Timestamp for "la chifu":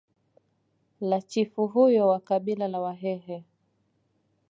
1.01-1.67